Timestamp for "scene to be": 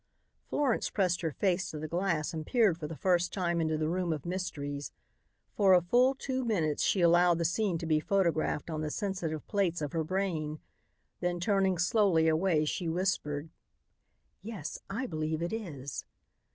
7.45-7.99